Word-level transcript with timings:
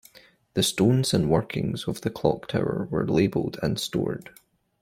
The 0.55 0.63
stones 0.63 1.13
and 1.13 1.29
workings 1.29 1.87
of 1.87 2.01
the 2.01 2.09
clock 2.09 2.47
tower 2.47 2.87
were 2.89 3.07
labelled 3.07 3.59
and 3.61 3.79
stored. 3.79 4.31